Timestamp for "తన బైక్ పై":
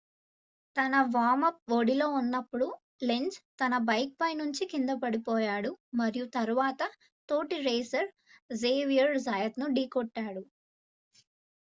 3.59-4.31